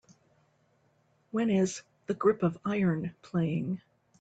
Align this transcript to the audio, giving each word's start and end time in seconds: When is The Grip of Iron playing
When 1.29 1.51
is 1.51 1.83
The 2.07 2.15
Grip 2.15 2.41
of 2.41 2.57
Iron 2.65 3.13
playing 3.21 3.83